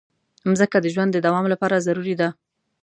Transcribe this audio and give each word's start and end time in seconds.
مځکه 0.49 0.77
د 0.81 0.85
ژوند 0.93 1.11
د 1.13 1.17
دوام 1.25 1.45
لپاره 1.53 1.83
ضروري 1.87 2.15
ده. 2.21 2.29